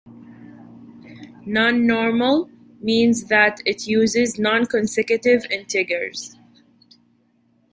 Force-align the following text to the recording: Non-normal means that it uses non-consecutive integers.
Non-normal 1.45 2.49
means 2.79 3.25
that 3.25 3.59
it 3.67 3.85
uses 3.85 4.39
non-consecutive 4.39 5.45
integers. 5.51 6.35